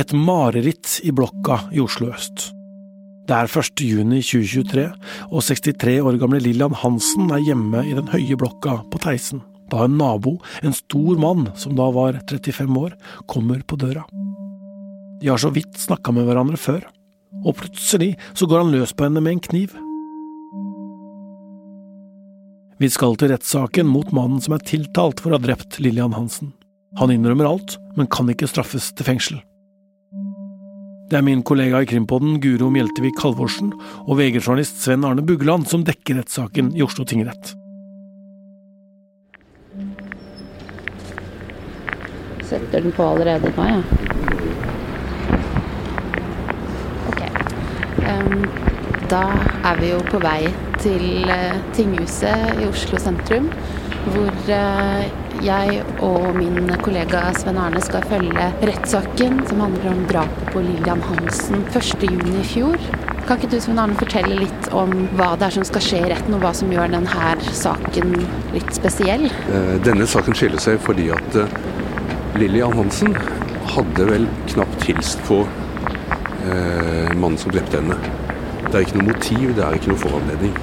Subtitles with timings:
[0.00, 2.46] Et mareritt i blokka i Oslo øst.
[3.28, 3.82] Det er 1.
[3.84, 4.86] juni 2023,
[5.28, 9.84] og 63 år gamle Lillian Hansen er hjemme i den høye blokka på Theisen da
[9.84, 12.96] en nabo, en stor mann som da var 35 år,
[13.30, 14.02] kommer på døra.
[15.20, 16.86] De har så vidt snakka med hverandre før,
[17.44, 19.76] og plutselig så går han løs på henne med en kniv.
[22.80, 26.54] Vi skal til rettssaken mot mannen som er tiltalt for å ha drept Lillian Hansen.
[26.98, 29.42] Han innrømmer alt, men kan ikke straffes til fengsel.
[31.10, 33.72] Det er min kollega i Krimpodden Guro Mjeltevik Halvorsen
[34.04, 37.50] og VG-journalist Sven Arne Bugland som dekker rettssaken i Oslo tingrett.
[42.46, 43.80] Setter den på allerede nå, ja.
[47.10, 47.24] Ok.
[48.06, 48.46] Um,
[49.10, 49.24] da
[49.72, 50.44] er vi jo på vei
[50.78, 53.50] til uh, tinghuset i Oslo sentrum,
[54.14, 60.50] hvor uh, jeg og min kollega Sven Arne skal følge rettssaken som handler om drapet
[60.52, 62.04] på Lillian Hansen 1.6
[62.40, 62.76] i fjor.
[63.26, 66.10] Kan ikke du Sven Arne, fortelle litt om hva det er som skal skje i
[66.12, 68.16] retten, og hva som gjør denne saken
[68.54, 69.28] litt spesiell?
[69.28, 71.40] Eh, denne saken skiller seg fordi at
[72.40, 73.16] Lillian Hansen
[73.74, 77.96] hadde vel knapt hilst på eh, mannen som drepte henne.
[78.66, 80.54] Det er ikke noe motiv, det er ikke noe foranledning.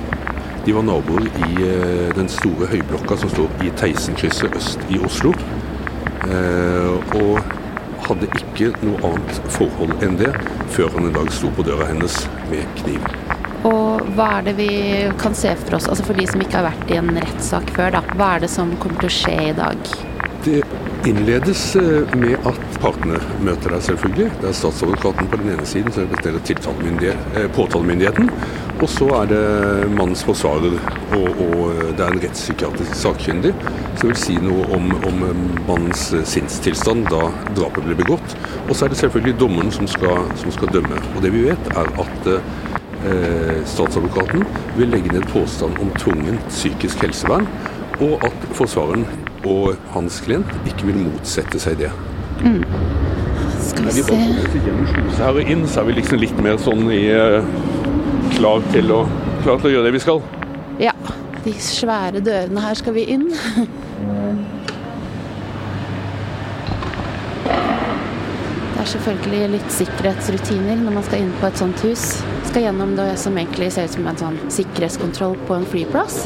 [0.68, 5.30] De var naboer i eh, den store høyblokka som står i Theisenkrysset øst i Oslo.
[6.28, 7.38] Eh, og
[8.04, 10.34] hadde ikke noe annet forhold enn det
[10.76, 12.18] før han en dag sto på døra hennes
[12.52, 13.08] med kniv.
[13.70, 14.68] Og hva er det vi
[15.24, 17.96] kan se for oss, altså for de som ikke har vært i en rettssak før,
[17.96, 18.04] da.
[18.20, 19.96] Hva er det som kommer til å skje i dag?
[20.44, 20.60] Det
[21.08, 24.28] innledes eh, med at partene møter deg, selvfølgelig.
[24.42, 28.32] Det er statsadvokaten på den ene siden som er eh, påtalemyndigheten.
[28.78, 29.44] Og så er det
[29.90, 30.76] mannens forsvarer,
[31.18, 31.62] og, og,
[31.98, 33.54] det er en rettspsykiatrisk sakkyndig
[33.98, 35.24] som vil si noe om, om
[35.66, 37.24] mannens sinnstilstand da
[37.58, 38.36] drapet ble begått.
[38.68, 41.00] Og så er det selvfølgelig dommeren som skal, som skal dømme.
[41.16, 44.46] Og det vi vet, er at eh, statsadvokaten
[44.78, 47.50] vil legge ned påstand om tvungent psykisk helsevern,
[47.98, 49.08] og at forsvareren
[49.48, 51.92] og hans klient ikke vil motsette seg det.
[52.42, 52.64] Mm.
[53.68, 54.18] Skal vi se
[55.18, 57.42] Her inn så er vi liksom litt mer sånn i uh,
[58.36, 59.02] klar, til å,
[59.44, 60.22] klar til å gjøre det vi skal.
[60.82, 60.94] Ja.
[61.48, 63.30] De svære dørene her skal vi inn.
[68.74, 72.04] Det er selvfølgelig litt sikkerhetsrutiner når man skal inn på et sånt hus.
[72.50, 76.26] Skal gjennom det som egentlig ser ut som en sånn sikkerhetskontroll på en flyplass.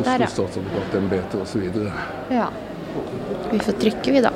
[0.00, 1.70] Oslo statsadvokatembetet osv.
[2.30, 2.48] Ja.
[3.52, 4.30] Vi får trykke, vi, da.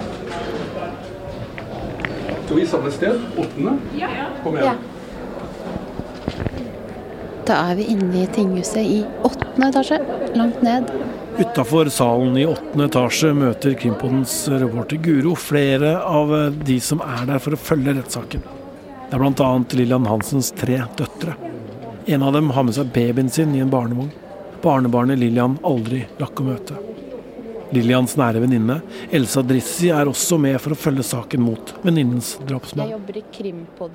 [2.45, 3.21] Skal vi samme sted?
[3.37, 3.77] Åttende?
[3.99, 4.09] Ja.
[4.43, 4.67] Kom igjen.
[4.67, 4.75] Ja.
[7.49, 9.99] Da er vi inne i tinghuset i åttende etasje,
[10.37, 10.91] langt ned.
[11.39, 16.33] Utafor salen i åttende etasje møter Krimpodens reporter Guro flere av
[16.65, 18.43] de som er der for å følge rettssaken.
[19.09, 19.51] Det er bl.a.
[19.79, 21.37] Lillian Hansens tre døtre.
[22.09, 24.11] En av dem har med seg babyen sin i en barnevogn.
[24.63, 26.79] Barnebarnet Lillian aldri rakk å møte.
[27.75, 28.79] Lillians nære venninne,
[29.13, 32.95] Elsa Drissi, er også med for å følge saken mot venninnens drapsmann.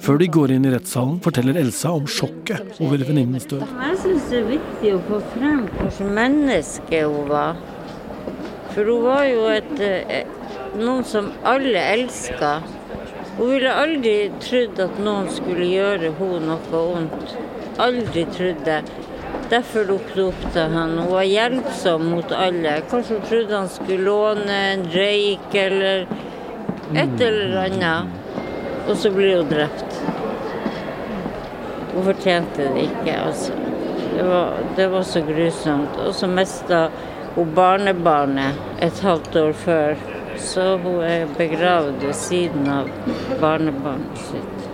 [0.04, 3.66] Før de går inn i rettssalen, forteller Elsa om sjokket over venninnens død.
[3.66, 7.58] Jeg syns det er viktig å få frem hvilket menneske hun var.
[8.76, 10.24] For hun var jo et, eh,
[10.78, 12.54] noen som alle elska.
[13.38, 17.36] Hun ville aldri trodd at noen skulle gjøre henne noe vondt.
[17.82, 18.84] Aldri trodd det.
[19.50, 20.98] Derfor lukket hun opp til han.
[20.98, 22.78] Hun var hjelpsom mot alle.
[22.90, 26.06] Kanskje hun trodde han skulle låne en røyk eller
[26.94, 28.20] et eller annet.
[28.88, 30.00] Og så blir hun drept.
[31.94, 33.54] Hun fortjente det ikke, altså.
[34.16, 36.00] Det var, det var så grusomt.
[36.06, 36.88] Og så mista
[37.36, 39.96] hun barnebarnet et halvt år før.
[40.38, 42.90] Så hun er begravd ved siden av
[43.42, 44.70] barnebarnet sitt.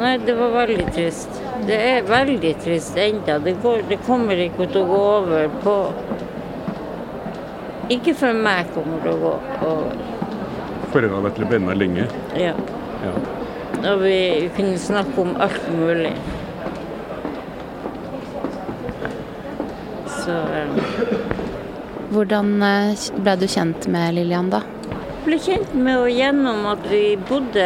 [0.00, 1.39] Nei, det var veldig trist.
[1.66, 3.38] Det er veldig trist ennå.
[3.44, 3.56] Det,
[3.88, 5.76] det, kommer ikke til å gå over på
[7.90, 9.34] Ikke for meg kommer det å gå
[9.68, 10.04] over.
[10.90, 12.06] For en har vært venner lenge?
[12.38, 12.54] Ja.
[13.04, 13.12] ja.
[13.92, 16.14] og vi kunne snakke om alt mulig.
[20.20, 20.76] Så um.
[22.10, 24.64] Hvordan eh, ble du kjent med Lillian, da?
[25.24, 27.64] ble kjent med henne gjennom at vi bodde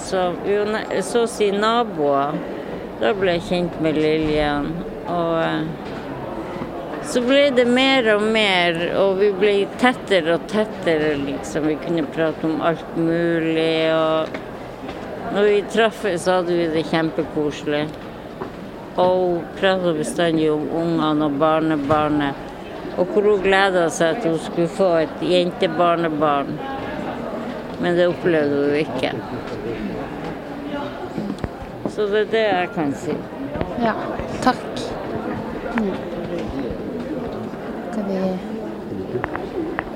[0.00, 0.30] så,
[1.04, 2.38] så å si naboer.
[2.96, 4.70] Da ble jeg kjent med Lillian.
[5.12, 5.66] Og eh,
[7.06, 11.68] så ble det mer og mer, og vi ble tettere og tettere, liksom.
[11.68, 13.92] Vi kunne prate om alt mulig.
[13.92, 14.42] og
[15.34, 17.84] når vi traffes, så hadde vi det kjempekoselig.
[18.96, 22.42] Og hun prata bestandig om ungene og barnebarnet.
[22.96, 26.56] Og hvor hun gleda seg til hun skulle få et jentebarnebarn.
[27.82, 29.12] Men det opplevde hun ikke.
[31.96, 33.14] Så det er det jeg kan si.
[33.80, 33.92] Ja,
[34.44, 34.80] takk.
[35.78, 35.94] Mm.
[37.88, 38.18] Skal vi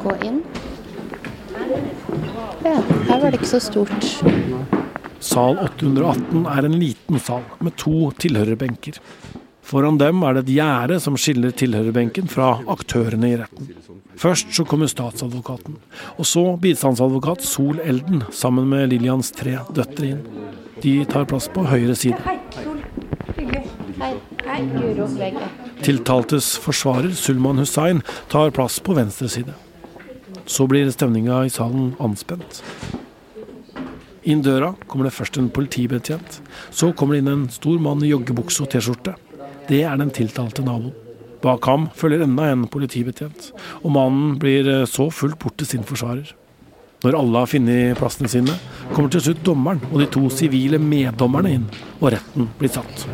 [0.01, 0.39] gå inn?
[2.65, 4.07] Ja, her var det ikke så stort.
[5.21, 8.97] Sal 818 er en liten sal med to tilhørerbenker.
[9.61, 13.69] Foran dem er det et gjerde som skiller tilhørerbenken fra aktørene i retten.
[14.17, 15.77] Først så kommer statsadvokaten,
[16.17, 20.25] og så bistandsadvokat Sol Elden sammen med Lillians tre døtre inn.
[20.81, 22.17] De tar plass på høyre side.
[22.25, 22.39] Hei,
[24.47, 25.49] hei, Guro Vegge.
[25.85, 28.01] Tiltaltes forsvarer Sulman Hussein,
[28.33, 29.53] tar plass på venstre side.
[30.49, 32.63] Så blir stemninga i salen anspent.
[34.25, 36.41] Inn døra kommer det først en politibetjent.
[36.71, 39.19] Så kommer det inn en stor mann i joggebukse og T-skjorte.
[39.69, 40.97] Det er den tiltalte naboen.
[41.41, 45.87] Bak ham følger enda en politibetjent, og mannen blir eh, så fullt bort til sin
[45.89, 46.35] forsvarer.
[47.01, 48.55] Når alle har funnet plassene sine,
[48.93, 51.69] kommer til slutt dommeren og de to sivile meddommerne inn,
[52.01, 53.07] og retten blir satt.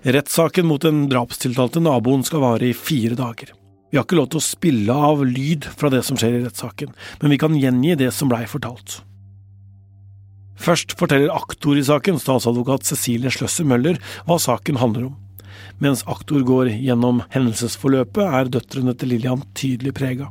[0.00, 3.52] Rettssaken mot den drapstiltalte naboen skal vare i fire dager.
[3.90, 6.94] Vi har ikke lov til å spille av lyd fra det som skjer i rettssaken,
[7.20, 9.02] men vi kan gjengi det som blei fortalt.
[10.60, 15.18] Først forteller aktor i saken, statsadvokat Cecilie Sløsser Møller, hva saken handler om.
[15.80, 20.28] Mens aktor går gjennom hendelsesforløpet, er døtrene til Lillian tydelig prega.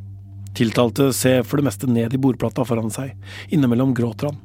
[0.57, 3.15] Tiltalte ser for det meste ned i bordplata foran seg,
[3.53, 4.39] innimellom gråter han.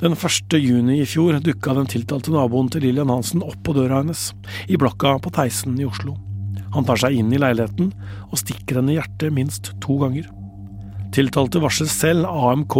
[0.00, 0.56] Den 1.
[0.56, 4.30] juni i fjor dukka den tiltalte naboen til Lillian Hansen opp på døra hennes,
[4.64, 6.14] i blokka på Theisen i Oslo.
[6.72, 7.90] Han tar seg inn i leiligheten
[8.30, 10.30] og stikker henne i hjertet minst to ganger.
[11.12, 12.76] Tiltalte varsler selv AMK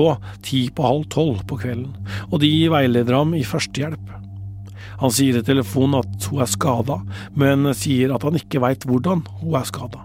[0.47, 1.93] ti på halv tolv på kvelden,
[2.31, 4.20] og de veileder ham i førstehjelp.
[5.01, 7.01] Han sier i telefonen at hun er skada,
[7.39, 10.05] men sier at han ikke veit hvordan hun er skada.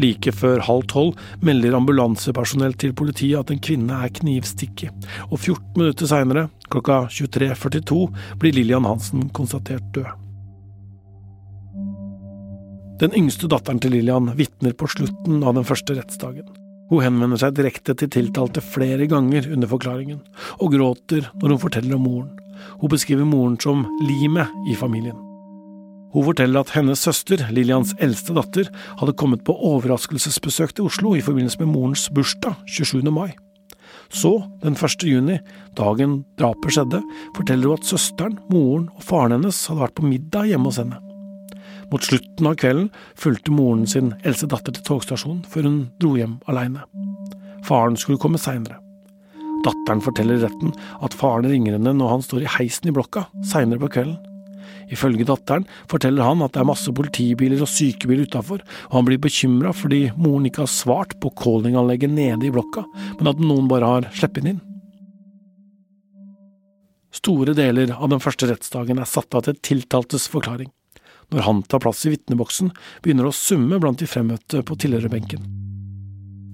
[0.00, 5.76] Like før halv tolv melder ambulansepersonell til politiet at en kvinne er knivstikket, og 14
[5.76, 8.06] minutter seinere, klokka 23.42,
[8.40, 10.08] blir Lillian Hansen konstatert død.
[13.02, 16.46] Den yngste datteren til Lillian vitner på slutten av den første rettsdagen.
[16.92, 20.20] Hun henvender seg direkte til tiltalte flere ganger under forklaringen,
[20.60, 22.41] og gråter når hun forteller om moren.
[22.80, 25.18] Hun beskriver moren som limet i familien.
[26.12, 28.68] Hun forteller at hennes søster, Lillians eldste datter,
[29.00, 33.00] hadde kommet på overraskelsesbesøk til Oslo i forbindelse med morens bursdag 27.
[33.10, 33.30] mai.
[34.12, 35.06] Så, den 1.
[35.08, 35.38] juni,
[35.76, 37.00] dagen drapet skjedde,
[37.36, 41.00] forteller hun at søsteren, moren og faren hennes hadde vært på middag hjemme hos henne.
[41.92, 46.38] Mot slutten av kvelden fulgte moren sin eldste datter til togstasjonen før hun dro hjem
[46.48, 46.84] alene.
[47.64, 48.80] Faren skulle komme seinere.
[49.62, 53.82] Datteren forteller retten at faren ringer henne når han står i heisen i blokka seinere
[53.84, 54.18] på kvelden.
[54.92, 59.22] Ifølge datteren forteller han at det er masse politibiler og sykebiler utafor, og han blir
[59.22, 62.84] bekymra fordi moren ikke har svart på callinganlegget nede i blokka,
[63.20, 64.60] men at noen bare har sluppet inn.
[67.12, 70.72] Store deler av den første rettsdagen er satt av til tiltaltes forklaring.
[71.32, 72.72] Når han tar plass i vitneboksen,
[73.04, 75.61] begynner det å summe blant de fremmøtte på tilhørerbenken.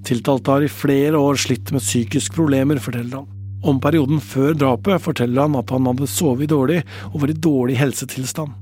[0.09, 3.29] Tiltalte har i flere år slitt med psykiske problemer, forteller han.
[3.69, 6.79] Om perioden før drapet forteller han at han hadde sovet dårlig
[7.11, 8.55] og var i dårlig helsetilstand.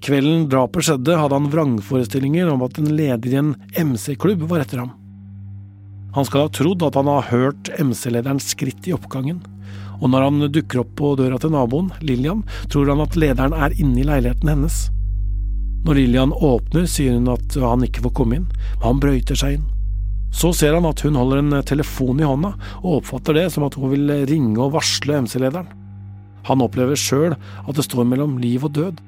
[0.00, 4.80] Kvelden drapet skjedde, hadde han vrangforestillinger om at en leder i en MC-klubb var etter
[4.80, 4.94] ham.
[6.16, 9.42] Han skal ha trodd at han har hørt MC-lederens skritt i oppgangen,
[10.00, 12.40] og når han dukker opp på døra til naboen, Lillian,
[12.72, 14.78] tror han at lederen er inne i leiligheten hennes.
[15.84, 19.58] Når Lillian åpner, sier hun at han ikke får komme inn, men han brøyter seg
[19.58, 19.68] inn.
[20.30, 23.76] Så ser han at hun holder en telefon i hånda, og oppfatter det som at
[23.78, 25.68] hun vil ringe og varsle MC-lederen.
[26.48, 29.00] Han opplever sjøl at det står mellom liv og død.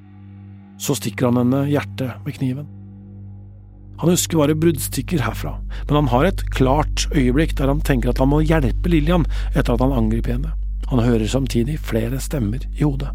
[0.82, 2.68] Så stikker han henne hjertet med kniven.
[4.02, 5.54] Han husker bare bruddstykker herfra,
[5.86, 9.76] men han har et klart øyeblikk der han tenker at han må hjelpe Lillian etter
[9.76, 10.56] at han angriper henne.
[10.90, 13.12] Han hører samtidig flere stemmer i hodet.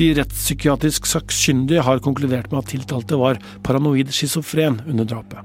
[0.00, 5.44] De rettspsykiatrisk sakkyndige har konkludert med at tiltalte var paranoid schizofren under drapet.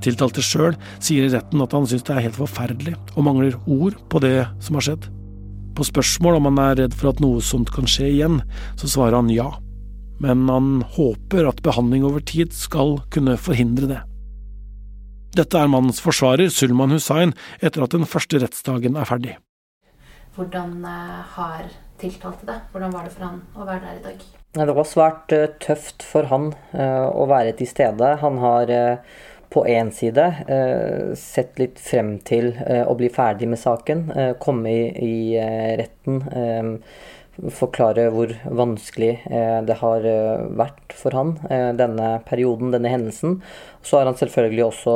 [0.00, 3.98] Tiltalte sjøl sier i retten at han syns det er helt forferdelig, og mangler ord
[4.08, 5.08] på det som har skjedd.
[5.76, 8.38] På spørsmål om han er redd for at noe sånt kan skje igjen,
[8.80, 9.50] så svarer han ja,
[10.22, 13.98] men han håper at behandling over tid skal kunne forhindre det.
[15.36, 19.36] Dette er mannens forsvarer, Sulman Hussain, etter at den første rettsdagen er ferdig.
[20.38, 21.68] Hvordan eh, har
[22.00, 22.58] tiltalte det?
[22.72, 24.28] Hvordan var det for han å være der i dag?
[24.58, 28.14] Det var svært eh, tøft for han eh, å være til stede.
[28.22, 28.72] Han har
[29.48, 30.24] på én side
[31.16, 34.02] sett litt frem til å bli ferdig med saken,
[34.44, 35.40] komme i
[35.80, 36.18] retten
[37.54, 43.38] forklare hvor vanskelig eh, det har eh, vært for han, eh, denne perioden, denne hendelsen.
[43.82, 44.94] Så har han selvfølgelig også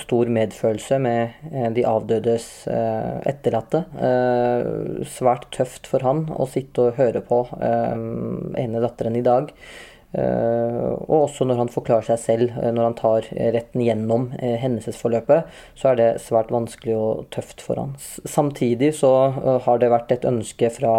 [0.00, 3.82] stor medfølelse med de avdødes etterlatte.
[5.12, 9.52] Svært tøft for han å sitte og høre på ene datteren i dag.
[10.08, 15.50] Uh, og også når han forklarer seg selv, uh, når han tar retten gjennom hendelsesforløpet,
[15.76, 17.92] så er det svært vanskelig og tøft for han.
[18.24, 19.10] Samtidig så
[19.66, 20.94] har det vært et ønske fra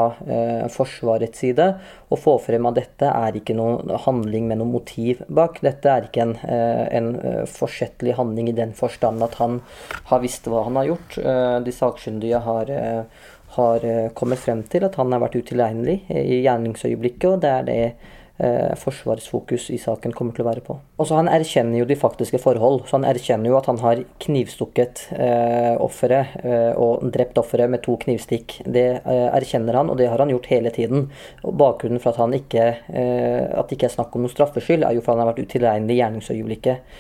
[0.70, 1.66] Forsvarets side
[2.10, 5.58] å få frem at dette er ikke noe handling med noe motiv bak.
[5.66, 7.10] Dette er ikke en, en
[7.50, 9.60] forsettlig handling i den forstand at han
[10.12, 11.20] har visst hva han har gjort.
[11.66, 12.74] de sakkyndige har
[13.50, 17.80] har kommet frem til at han har vært utilregnelig i gjerningsøyeblikket, og det er det
[18.40, 20.78] eh, Forsvarets i saken kommer til å være på.
[21.00, 22.88] Også Han erkjenner jo de faktiske forhold.
[22.88, 27.84] så Han erkjenner jo at han har knivstukket eh, offeret eh, og drept offeret med
[27.84, 28.62] to knivstikk.
[28.66, 31.10] Det eh, erkjenner han, og det har han gjort hele tiden.
[31.44, 34.84] Og Bakgrunnen for at, han ikke, eh, at det ikke er snakk om noe straffskyld,
[34.84, 37.00] er jo for han har vært utilregnelig i gjerningsøyeblikket.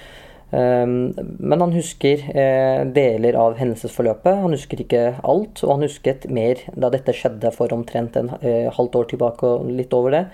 [0.52, 4.42] Ehm, men han husker eh, deler av hendelsesforløpet.
[4.44, 8.70] Han husker ikke alt, og han husket mer da dette skjedde for omtrent en eh,
[8.74, 10.26] halvt år tilbake og litt over det,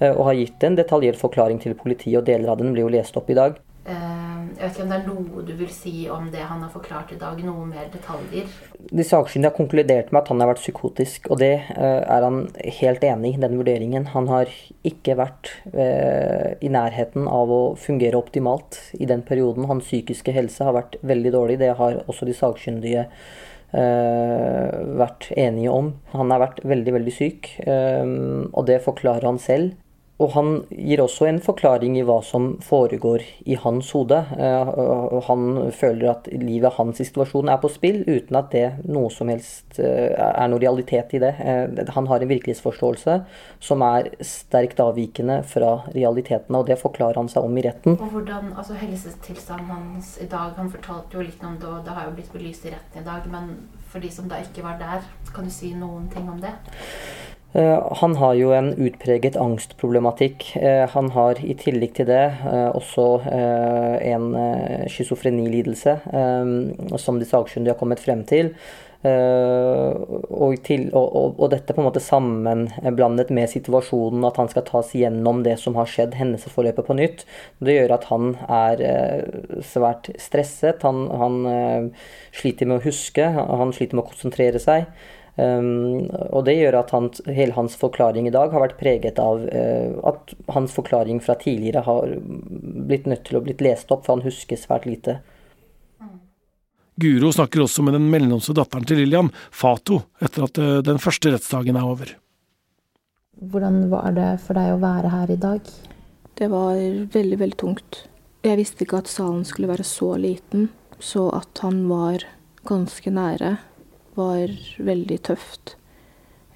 [0.00, 2.96] eh, og har gitt en detaljert forklaring til politiet, og deler av den blir jo
[2.98, 3.56] lest opp i dag.
[3.82, 7.10] Jeg vet ikke om det er noe du vil si om det han har forklart
[7.14, 7.40] i dag?
[7.42, 8.46] Noe mer detaljer?
[8.78, 12.44] De sakkyndige har konkludert med at han har vært psykotisk, og det uh, er han
[12.78, 14.06] helt enig i, den vurderingen.
[14.14, 14.52] Han har
[14.86, 19.66] ikke vært uh, i nærheten av å fungere optimalt i den perioden.
[19.70, 21.58] Hans psykiske helse har vært veldig dårlig.
[21.64, 25.90] Det har også de sakkyndige uh, vært enige om.
[26.14, 29.74] Han har vært veldig, veldig syk, og det forklarer han selv.
[30.22, 34.20] Og han gir også en forklaring i hva som foregår i hans hode.
[34.36, 34.72] Eh,
[35.26, 39.32] han føler at livet hans i situasjonen er på spill, uten at det noe som
[39.32, 41.32] helst eh, er noe realitet i det.
[41.42, 43.18] Eh, han har en virkelighetsforståelse
[43.62, 47.98] som er sterkt avvikende fra realitetene, og det forklarer han seg om i retten.
[47.98, 51.96] Og hvordan, altså Helsetilstanden hans i dag, han fortalte jo litt om det, og det
[51.96, 53.56] har jo blitt belyst i retten i dag, men
[53.92, 56.54] for de som da ikke var der, kan du si noen ting om det?
[57.52, 60.46] Eh, han har jo en utpreget angstproblematikk.
[60.56, 64.30] Eh, han har i tillegg til det eh, også en
[64.88, 65.98] schizofrenilidelse,
[66.98, 68.54] som de sakkyndige har kommet frem til.
[69.02, 74.92] Og, til, og, og, dette på en måte sammenblandet med situasjonen at han skal tas
[74.94, 77.24] gjennom det som har skjedd, hendelsesforløpet på nytt,
[77.58, 78.84] det gjør at han er
[79.66, 80.86] svært stresset.
[80.86, 81.90] Han, han
[82.30, 84.86] sliter med å huske, han sliter med å konsentrere seg.
[85.36, 89.40] Um, og det gjør at han, hele hans forklaring i dag har vært preget av
[89.46, 94.18] uh, at hans forklaring fra tidligere har blitt nødt til å blitt lest opp, for
[94.18, 95.22] han husker svært lite.
[97.00, 101.32] Guro snakker også med den mellomste datteren til Lillian, Fato, etter at uh, den første
[101.32, 102.12] rettsdagen er over.
[103.40, 105.72] Hvordan var det for deg å være her i dag?
[106.36, 106.76] Det var
[107.16, 108.04] veldig, veldig tungt.
[108.44, 110.68] Jeg visste ikke at salen skulle være så liten,
[111.00, 112.28] så at han var
[112.68, 113.56] ganske nære
[114.14, 115.76] var veldig tøft.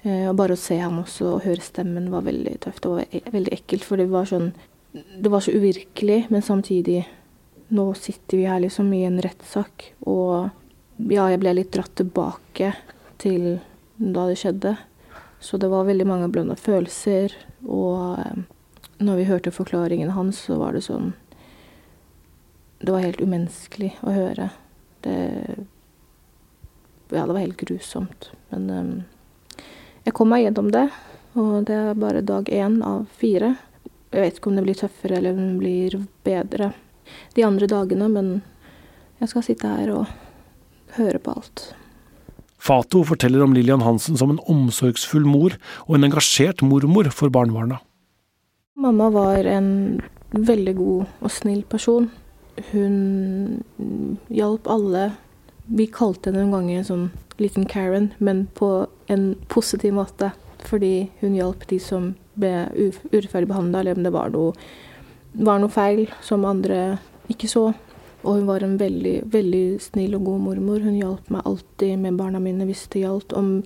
[0.03, 2.83] Eh, og bare å se ham også og høre stemmen var veldig tøft.
[2.83, 4.51] Det var veldig ekkelt, for det var sånn
[4.97, 7.05] Det var så uvirkelig, men samtidig
[7.69, 10.47] Nå sitter vi her liksom i en rettssak, og
[11.11, 12.69] ja, jeg ble litt dratt tilbake
[13.19, 13.57] til
[13.97, 14.71] da det skjedde.
[15.43, 17.35] Så det var veldig mange blanda følelser,
[17.67, 18.39] og eh,
[19.03, 21.11] når vi hørte forklaringen hans, så var det sånn
[22.79, 24.49] Det var helt umenneskelig å høre.
[25.03, 25.67] Det
[27.09, 28.29] ja, det var helt grusomt.
[28.51, 28.91] Men um,
[30.07, 30.87] jeg kom meg gjennom det,
[31.37, 33.55] og det er bare dag én av fire.
[34.11, 36.71] Jeg vet ikke om det blir tøffere eller om det blir bedre
[37.35, 38.29] de andre dagene, men
[39.21, 40.07] jeg skal sitte her og
[40.97, 41.67] høre på alt.
[42.57, 47.79] Fato forteller om Lillian Hansen som en omsorgsfull mor og en engasjert mormor for barnebarna.
[48.77, 52.09] Mamma var en veldig god og snill person.
[52.71, 53.63] Hun
[54.33, 55.11] hjalp alle
[55.67, 57.07] vi kalte henne en gang en sånn
[57.41, 60.31] liten Karen, men på en positiv måte.
[60.67, 62.67] Fordi hun hjalp de som ble
[63.11, 64.55] urettferdig behandla, eller om det var noe,
[65.37, 66.97] var noe, feil som andre
[67.31, 67.69] ikke så.
[68.23, 70.81] Og hun var en veldig, veldig snill og god mormor.
[70.83, 73.35] Hun hjalp meg alltid med barna mine hvis det gjaldt.
[73.37, 73.61] Om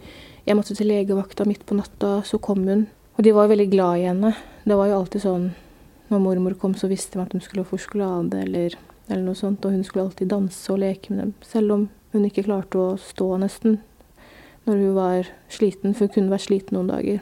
[0.45, 2.85] jeg måtte til legevakta midt på natta, så kom hun.
[3.17, 4.33] Og de var veldig glad i henne.
[4.67, 5.51] Det var jo alltid sånn
[6.11, 8.75] når mormor kom, så visste de at hun skulle få sjokolade eller,
[9.11, 9.65] eller noe sånt.
[9.65, 12.93] Og hun skulle alltid danse og leke med dem, selv om hun ikke klarte å
[12.99, 13.79] stå nesten
[14.67, 17.21] når hun var sliten, for hun kunne være sliten noen dager.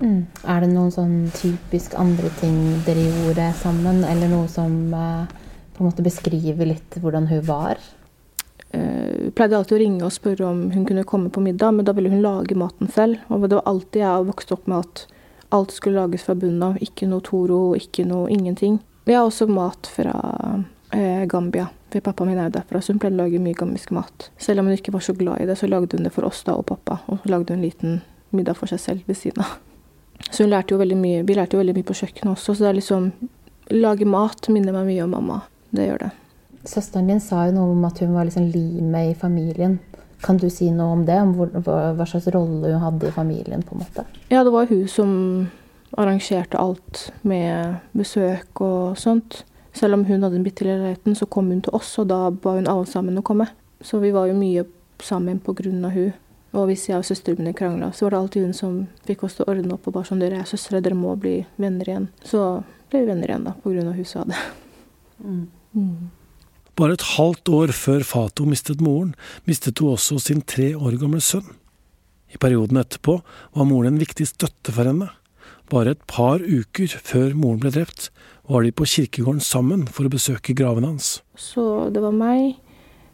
[0.00, 0.20] Mm.
[0.48, 2.56] Er det noen sånn typisk andre ting
[2.86, 5.40] dere gjorde sammen, eller noe som eh,
[5.76, 7.82] på en måte beskriver litt hvordan hun var?
[8.70, 11.84] Eh, hun pleide alltid å ringe og spørre om hun kunne komme på middag, men
[11.84, 13.20] da ville hun lage maten selv.
[13.28, 15.04] Og det var alltid jeg vokste opp med at
[15.50, 16.80] alt skulle lages fra bunnen av.
[16.80, 18.80] Ikke noe Toro, ikke noe ingenting.
[19.04, 20.14] Vi har også mat fra
[21.30, 21.68] Gambia.
[21.90, 24.30] For pappa min er derfra, så hun pleide å lage mye gambisk mat.
[24.38, 26.42] Selv om hun ikke var så glad i det, så lagde hun det for oss
[26.46, 27.00] da og pappa.
[27.10, 28.00] Og så lagde hun en liten
[28.34, 29.58] middag for seg selv ved siden av.
[30.30, 31.22] Så hun lærte jo veldig mye.
[31.26, 33.06] Vi lærte jo veldig mye på kjøkkenet også, så det er liksom
[33.70, 35.38] Lage mat minner meg mye om mamma.
[35.70, 36.10] Det gjør det.
[36.66, 39.78] Søsteren din sa jo noe om at hun var liksom limet i familien.
[40.20, 41.16] Kan du si noe om det?
[41.22, 41.32] Om
[41.64, 43.62] hva slags rolle hun hadde i familien?
[43.62, 44.04] på en måte?
[44.28, 45.12] Ja, det var hun som
[45.96, 49.44] arrangerte alt med besøk og sånt.
[49.76, 52.24] Selv om hun hadde den bitte lille leiligheten, så kom hun til oss, og da
[52.30, 53.46] ba hun alle sammen å komme.
[53.80, 54.66] Så vi var jo mye
[55.02, 56.12] sammen av hun.
[56.50, 59.36] Og hvis jeg og søsteren min krangla, så var det alltid hun som fikk oss
[59.38, 62.08] til å ordne opp og bare sånn Dere er søstre, dere må bli venner igjen.
[62.26, 64.40] Så ble vi venner igjen, da, av hun sa det.
[65.22, 65.44] Mm.
[65.78, 66.10] Mm.
[66.80, 69.14] Bare et halvt år før Fato mistet moren,
[69.46, 71.46] mistet hun også sin tre år gamle sønn.
[72.34, 75.10] I perioden etterpå var moren en viktig støtte for henne.
[75.70, 78.10] Bare et par uker før moren ble drept,
[78.50, 81.20] var de på kirkegården sammen for å besøke graven hans.
[81.38, 81.62] Så
[81.94, 82.56] det var meg,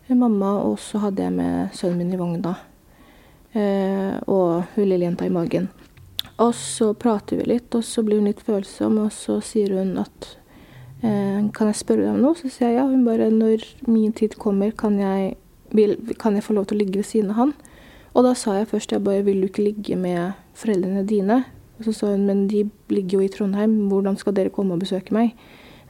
[0.09, 2.55] mamma, og så hadde jeg med sønnen min i vogna.
[3.53, 5.69] Eh, og hun lille jenta i magen.
[6.41, 9.95] Og så prater vi litt, og så blir hun litt følsom, og så sier hun
[10.01, 10.29] at
[11.03, 12.37] eh, Kan jeg spørre deg om noe?
[12.37, 12.87] Så sier jeg ja.
[12.89, 15.35] Hun bare Når min tid kommer, kan jeg,
[15.77, 17.55] vil, kan jeg få lov til å ligge ved siden av han?
[18.17, 21.43] Og da sa jeg først jeg bare Vil du ikke ligge med foreldrene dine?
[21.77, 24.83] Og så sa hun men de ligger jo i Trondheim, hvordan skal dere komme og
[24.85, 25.35] besøke meg?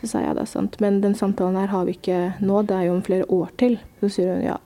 [0.01, 2.63] Så sa jeg ja, det er sant, men den samtalen her har vi ikke nå,
[2.69, 3.79] det er jo om flere år til.
[4.03, 4.57] Så sier hun ja,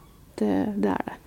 [0.41, 1.19] det, det er det.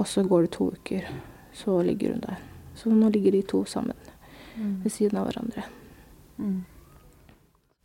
[0.00, 1.06] Og så går det to uker,
[1.54, 2.40] så ligger hun der.
[2.74, 3.96] Så nå ligger de to sammen
[4.56, 4.82] mm.
[4.82, 5.66] ved siden av hverandre.
[6.40, 6.60] Mm.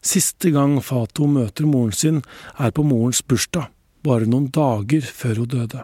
[0.05, 2.21] Siste gang Fato møter moren sin,
[2.61, 3.71] er på morens bursdag,
[4.05, 5.83] bare noen dager før hun døde.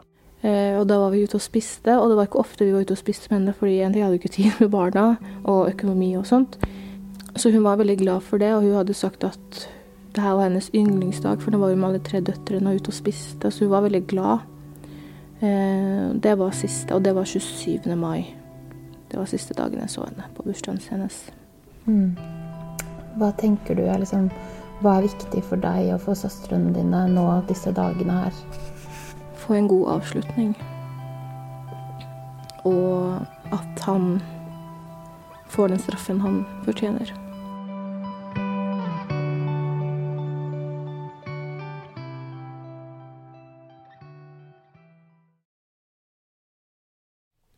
[0.82, 2.96] Og da var vi ute og spiste, og det var ikke ofte vi var ute
[2.96, 5.04] og spiste med henne, fordi jeg hadde ikke tid med barna
[5.44, 6.58] og økonomi og sånt.
[7.36, 9.68] Så hun var veldig glad for det, og hun hadde sagt at
[10.16, 12.98] det her var hennes yndlingsdag, for nå var hun med alle tre døtrene ute og
[12.98, 14.48] spiste, så hun var veldig glad.
[15.40, 17.96] Eh, det var siste, og det var 27.
[17.96, 18.26] mai.
[19.12, 21.22] Det var siste dagen jeg så henne på bursdagen hennes.
[21.86, 22.18] Mm.
[23.22, 24.30] Hva tenker du er liksom,
[24.82, 28.38] Hva er viktig for deg og for søstrene dine nå disse dagene her?
[29.52, 30.52] Få en god avslutning.
[32.64, 33.20] Og
[33.52, 34.22] at han
[35.52, 37.12] får den straffen han fortjener.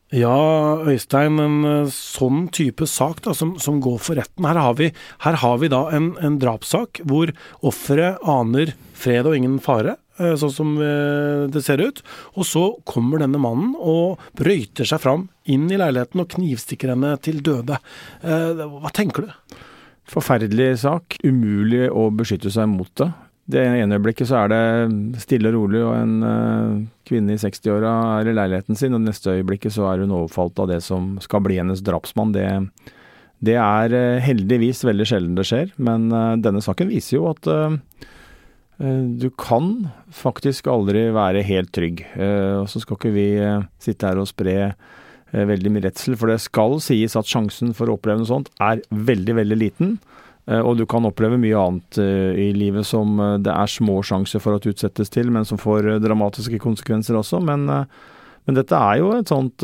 [0.09, 4.49] Ja, Øystein, en eh, sånn type sak da, som, som går for retten.
[4.49, 4.89] Her har vi,
[5.27, 10.53] her har vi da en, en drapssak hvor offeret aner fred og ingen fare, sånn
[10.53, 12.01] som eh, det ser ut.
[12.37, 17.15] Og så kommer denne mannen og brøyter seg fram inn i leiligheten og knivstikker henne
[17.23, 17.79] til døde.
[18.21, 19.57] Hva tenker du?
[20.07, 21.17] Forferdelig sak.
[21.25, 23.09] Umulig å beskytte seg mot det.
[23.43, 28.29] Det ene øyeblikket så er det stille og rolig, og en kvinne i 60-åra er
[28.31, 31.43] i leiligheten sin, og det neste øyeblikket så er hun overfalt av det som skal
[31.43, 32.31] bli hennes drapsmann.
[32.31, 32.45] Det,
[33.43, 36.07] det er heldigvis veldig sjelden det skjer, men
[36.45, 37.51] denne saken viser jo at
[38.83, 42.01] du kan faktisk aldri være helt trygg.
[42.19, 43.27] og så skal ikke vi
[43.79, 44.73] sitte her og spre
[45.31, 48.83] veldig mye redsel, for det skal sies at sjansen for å oppleve noe sånt er
[48.91, 49.95] veldig, veldig liten.
[50.45, 54.01] Eh, og du kan oppleve mye annet eh, i livet som eh, det er små
[54.03, 57.39] sjanser for at utsettes til, men som får dramatiske konsekvenser også.
[57.43, 59.63] Men, men dette er jo et sånt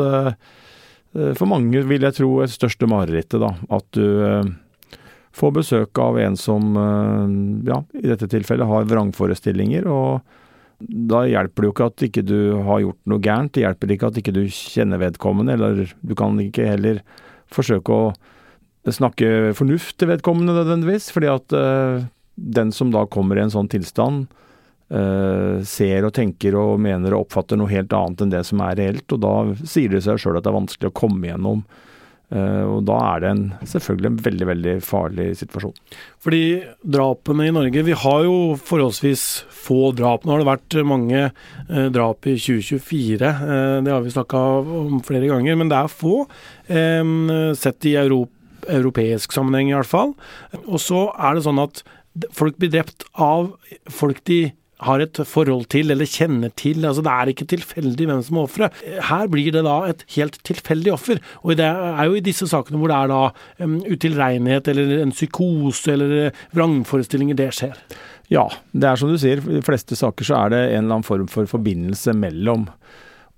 [1.10, 3.50] For mange vil jeg tro et største marerittet, da.
[3.74, 4.54] At du
[5.36, 6.74] får besøk av en som,
[7.68, 9.86] ja, i dette tilfellet har vrangforestillinger.
[9.88, 10.22] og
[10.80, 14.10] da hjelper det jo ikke at ikke du har gjort noe gærent, det hjelper ikke
[14.10, 17.02] at ikke du kjenner vedkommende, eller du kan ikke heller
[17.52, 18.14] forsøke å
[18.90, 22.06] snakke fornuft til vedkommende nødvendigvis, fordi at uh,
[22.40, 24.30] den som da kommer i en sånn tilstand,
[24.96, 28.80] uh, ser og tenker og mener og oppfatter noe helt annet enn det som er
[28.80, 29.36] reelt, og da
[29.68, 31.89] sier det seg sjøl at det er vanskelig å komme gjennom Eh,
[32.30, 35.74] og da er det en, selvfølgelig en veldig, veldig farlig situasjon.
[36.22, 36.42] Fordi
[36.84, 39.24] drapene i Norge Vi har jo forholdsvis
[39.70, 40.26] få drap.
[40.26, 43.30] Nå har det vært mange eh, drap i 2024.
[43.30, 46.26] Eh, det har vi snakka om flere ganger, men det er få.
[46.68, 47.16] Eh,
[47.60, 48.36] sett i Europa,
[48.70, 50.12] europeisk sammenheng i hvert fall.
[50.66, 51.82] Og så er det sånn at
[52.36, 53.54] folk blir drept av
[53.90, 54.50] folk de
[54.86, 56.86] har et forhold til eller kjenner til.
[56.86, 58.84] altså Det er ikke tilfeldig hvem som er offeret.
[59.10, 61.20] Her blir det da et helt tilfeldig offer.
[61.44, 63.22] Og det er jo i disse sakene hvor det er da
[63.66, 67.78] um, utilregnelighet eller en psykose eller vrangforestillinger det skjer.
[68.32, 69.42] Ja, det er som du sier.
[69.44, 72.70] I de fleste saker så er det en eller annen form for forbindelse mellom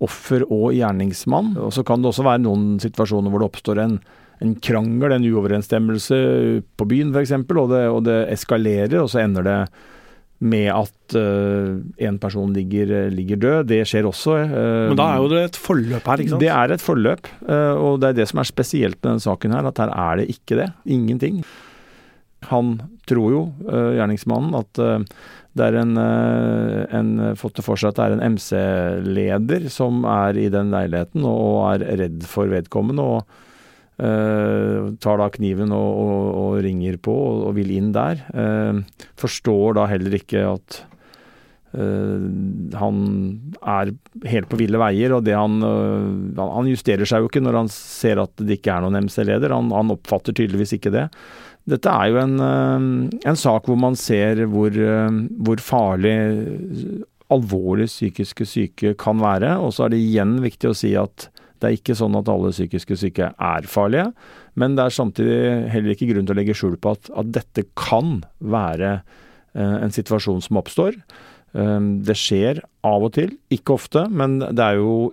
[0.02, 1.56] offer og gjerningsmann.
[1.62, 4.02] Og så kan det også være noen situasjoner hvor det oppstår en
[4.42, 6.16] en krangel, en uoverensstemmelse
[6.78, 9.58] på byen f.eks., og, og det eskalerer, og så ender det
[10.42, 13.68] med at uh, en person ligger, ligger, død.
[13.70, 14.38] Det skjer også.
[14.50, 16.44] Uh, Men da er jo det et forløp her, ikke sant?
[16.44, 19.54] Det er et forløp, uh, og det er det som er spesielt med denne saken
[19.54, 20.72] her, at her er det ikke det.
[20.98, 21.44] Ingenting.
[22.50, 24.80] Han tror jo, gjerningsmannen, at
[25.60, 30.48] det er en, en fått for seg at det er en MC-leder som er i
[30.50, 33.04] den leiligheten og er redd for vedkommende.
[33.04, 33.51] og
[34.00, 38.24] Uh, tar da kniven og, og, og ringer på og, og, vil inn der.
[38.34, 38.80] Uh,
[39.20, 40.78] forstår da heller ikke at
[41.76, 42.24] uh,
[42.80, 43.04] han
[43.62, 43.92] er
[44.32, 48.34] helt på ville veier, og han Han justerer seg jo ikke når han ser at
[48.42, 49.54] det ikke er noen MC-leder.
[49.54, 51.06] Han, han, oppfatter tydeligvis ikke det.
[51.70, 52.42] Dette er jo en,
[53.14, 54.74] en sak hvor man ser hvor,
[55.46, 56.16] hvor farlig
[57.32, 59.60] alvorlig psykiske syke kan være.
[59.62, 61.30] Og så er det igjen viktig å si at
[61.62, 64.10] det er ikke sånn at alle psykiske syke er farlige,
[64.60, 67.68] men det er samtidig heller ikke grunn til å legge skjul på at, at dette
[67.78, 70.98] kan være eh, en situasjon som oppstår.
[71.52, 75.12] Um, det skjer av og til, ikke ofte, men det er jo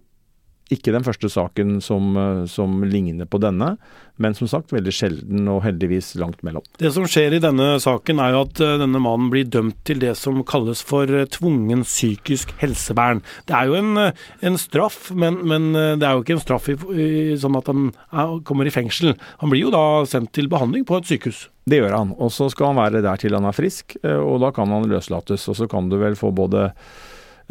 [0.73, 3.77] ikke den første saken som, eh, som, ligner på denne,
[4.21, 6.65] men som sagt veldig sjelden og heldigvis langt mellom.
[6.81, 10.03] Det som skjer i denne saken er jo at eh, denne mannen blir dømt til
[10.03, 13.23] det som kalles for eh, tvungen psykisk helsevern.
[13.49, 14.13] Det er jo en,
[14.45, 17.91] en straff, men, men, det er jo ikke en straff i, i, sånn at han
[18.13, 19.15] er, kommer i fengsel.
[19.43, 21.47] Han blir jo da sendt til behandling på et sykehus.
[21.69, 24.49] Det gjør han, og så skal han være der til han er frisk, og da
[24.57, 25.43] kan han løslates.
[25.53, 26.71] Og så kan du vel få både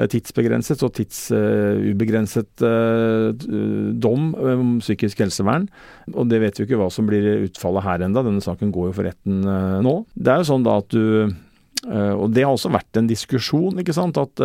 [0.05, 3.47] tidsbegrenset og tidsubegrenset eh,
[3.97, 5.65] dom om psykisk helsevern.
[6.13, 8.21] Og det vet vi ikke hva som blir utfallet her enda.
[8.25, 9.97] Denne saken går jo for retten eh, nå.
[10.13, 11.35] Det er jo sånn da at du
[11.87, 14.17] og det har også vært en diskusjon, ikke sant.
[14.19, 14.41] At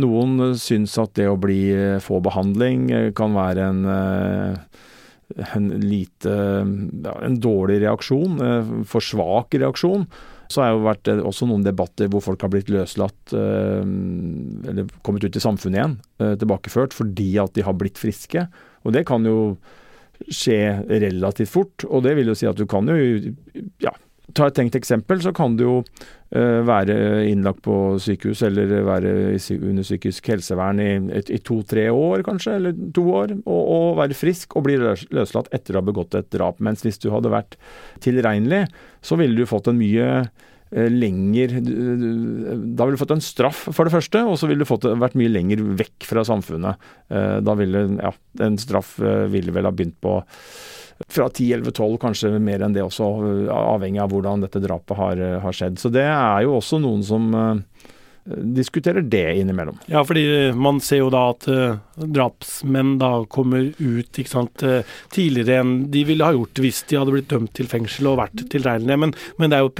[0.00, 2.86] noen syns at det å bli få behandling
[3.18, 3.80] kan være en
[5.50, 8.38] en lite ja, en dårlig reaksjon,
[8.88, 10.06] for svak reaksjon.
[10.52, 13.80] Så har det vært eh, også noen debatter hvor folk har blitt løslatt, eh,
[14.70, 18.46] eller kommet ut i samfunnet igjen, eh, tilbakeført, fordi at de har blitt friske.
[18.84, 19.56] Og det kan jo
[20.30, 23.34] skje relativt fort, og det vil jo si at du kan jo
[23.82, 23.92] ja,
[24.32, 26.94] Ta et tenkt eksempel, så kan du jo uh, være
[27.28, 29.12] innlagt på sykehus eller være
[29.58, 30.88] under psykisk helsevern i,
[31.20, 35.76] i to-tre år, kanskje, eller to år, og, og, være frisk og bli løslatt etter
[35.76, 36.62] å ha begått et drap.
[36.64, 37.58] Mens hvis du hadde vært
[38.04, 38.64] tilregnelig,
[39.04, 40.08] så ville du fått en mye
[40.74, 44.86] lenger Da ville du fått en straff, for det første, og så ville du fått,
[44.98, 46.80] vært mye lenger vekk fra samfunnet.
[47.12, 48.10] Uh, da ville ja,
[48.42, 48.96] en straff
[49.30, 50.18] ville vel ha begynt på
[51.10, 53.06] fra 10-11-12, kanskje mer enn det også,
[53.50, 55.80] avhengig av hvordan dette drapet har, har skjedd.
[55.82, 57.34] Så det er jo også noen som
[58.24, 59.78] diskuterer det innimellom.
[59.86, 61.48] Ja, fordi man ser jo da at
[61.94, 64.64] drapsmenn da kommer ut ikke sant,
[65.12, 68.46] tidligere enn de ville ha gjort hvis de hadde blitt dømt til fengsel og vært
[68.54, 69.02] tilregnelige.
[69.02, 69.74] Men, men det er jo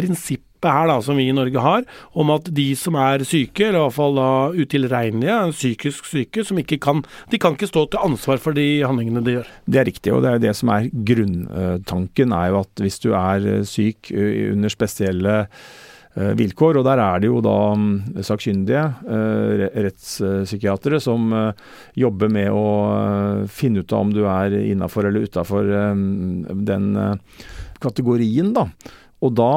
[0.65, 3.81] prinsipp her da, som vi i Norge har, om at de som er syke, eller
[3.81, 8.01] i hvert fall da utilregnelige, psykisk syke, som ikke kan De kan ikke stå til
[8.05, 9.49] ansvar for de handlingene de gjør.
[9.67, 13.13] Det er riktig, og det er det som er grunntanken, er jo at hvis du
[13.15, 18.23] er eh, syk eh, under spesielle eh, vilkår, og der er det jo da mm,
[18.25, 18.85] sakkyndige,
[19.75, 21.33] rettspsykiatere, som
[21.99, 26.93] jobber med å finne ut av om du er innafor eller utafor den
[27.83, 28.69] kategorien, da.
[29.25, 29.53] Og da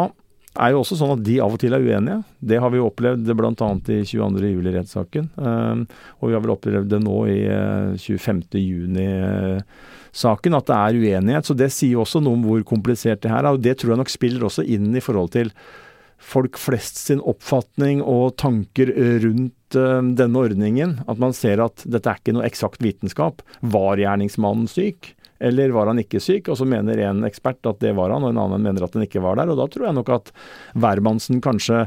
[0.58, 2.20] er jo også sånn at de av og til er uenige.
[2.52, 3.52] Det har vi jo opplevd bl.a.
[3.94, 4.52] i 22.
[4.52, 5.26] juli-rettssaken.
[5.38, 5.86] Um,
[6.20, 8.44] og vi har vel opplevd det nå i uh, 25.
[8.62, 11.50] juni-saken, at det er uenighet.
[11.50, 13.54] Så det sier også noe om hvor komplisert det her er.
[13.54, 15.54] Og det tror jeg nok spiller også inn i forhold til
[16.18, 18.90] folk flest sin oppfatning og tanker
[19.26, 21.00] rundt uh, denne ordningen.
[21.10, 23.46] At man ser at dette er ikke noe eksakt vitenskap.
[23.62, 25.17] Var gjerningsmannen syk?
[25.40, 26.50] Eller var han ikke syk?
[26.52, 29.06] Og så mener en ekspert at det var han, og en annen mener at han
[29.06, 29.52] ikke var der.
[29.54, 30.32] Og da tror jeg nok at
[30.78, 31.86] hvermannsen kanskje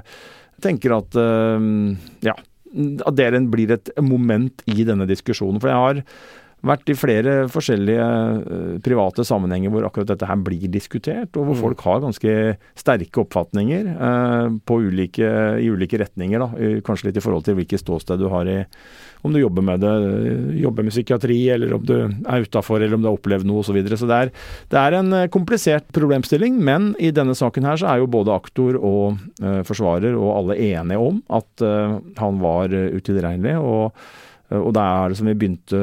[0.60, 2.36] tenker at øh, ja,
[3.06, 5.60] at det blir et moment i denne diskusjonen.
[5.62, 6.02] For jeg har
[6.66, 11.56] vært i flere forskjellige uh, private sammenhenger hvor akkurat dette her blir diskutert, og hvor
[11.56, 11.62] mm.
[11.64, 12.34] folk har ganske
[12.78, 16.42] sterke oppfatninger uh, ulike, i ulike retninger.
[16.42, 16.80] Da.
[16.86, 18.60] Kanskje litt i forhold til hvilket ståsted du har i
[19.20, 19.90] om du jobber med det,
[20.62, 23.68] jobber med psykiatri, eller om du er utafor, eller om du har opplevd noe osv.
[23.68, 23.98] Så, videre.
[24.00, 24.30] så det er,
[24.72, 28.78] det er, en komplisert problemstilling, men i denne saken her så er jo både aktor
[28.80, 31.66] og eh, forsvarer og alle enige om at
[32.16, 33.58] han var utilregnelig.
[33.60, 34.08] og Eh,
[34.58, 35.80] og det er det som vi begynte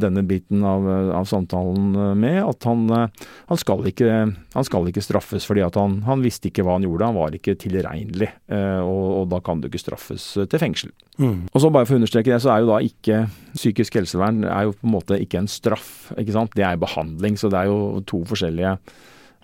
[0.00, 0.86] denne biten av,
[1.18, 4.12] av samtalen med, at han, eh, han, skal ikke,
[4.54, 7.10] han, skal ikke, straffes fordi at han, han, visste ikke hva han gjorde.
[7.10, 10.94] Han var ikke tilregnelig, eh, og, og da kan du ikke straffes til fengsel.
[11.18, 11.50] Mm.
[11.52, 13.20] Og så bare for å understreke det, så er jo da ikke
[13.52, 16.10] psykisk helsevern er jo på en måte ikke en straff.
[16.16, 16.56] ikke sant?
[16.56, 18.78] Det er behandling, så det er jo to forskjellige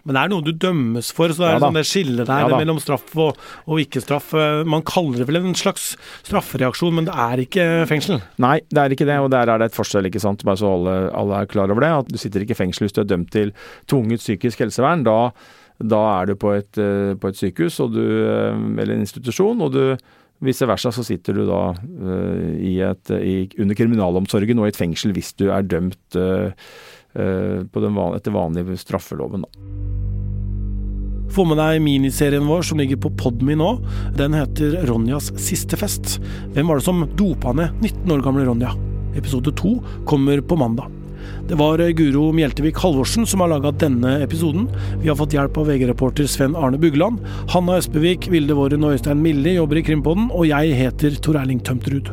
[0.05, 2.45] men det er noe du dømmes for, så det er ja, sånn det skillet der
[2.45, 4.35] ja, mellom straff og, og ikke-straff.
[4.69, 5.95] Man kaller det vel en slags
[6.27, 8.21] straffereaksjon, men det er ikke fengsel?
[8.43, 10.45] Nei, det er ikke det, og der er det et forskjell, ikke sant.
[10.47, 11.93] Bare så alle, alle er klar over det.
[12.05, 13.55] At du sitter ikke i fengsel hvis du er dømt til
[13.91, 15.07] tvunget psykisk helsevern.
[15.07, 15.19] Da,
[15.95, 19.75] da er du på et, eh, på et sykehus du, eh, eller en institusjon, og
[19.75, 19.83] du
[20.45, 24.81] Vice versa så sitter du da uh, i et, i, under kriminalomsorgen og i et
[24.81, 26.51] fengsel hvis du er dømt uh,
[27.15, 29.47] uh, den, etter vanlig straffeloven.
[29.47, 29.94] Da.
[31.33, 33.71] Få med deg miniserien vår som ligger på Podmy nå.
[34.19, 36.19] Den heter Ronjas siste fest.
[36.55, 38.75] Hvem var det som dopa ned 19 år gamle Ronja?
[39.17, 40.91] Episode to kommer på mandag.
[41.49, 44.69] Det var Guro Mjeltevik Halvorsen som har laga denne episoden.
[45.03, 47.21] Vi har fått hjelp av VG-reporter Sven Arne Bugland.
[47.53, 51.61] Hanna Espevik, Vilde Våren og Øystein Milli jobber i Krimpodden, og jeg heter Tor Erling
[51.65, 52.13] Tømterud.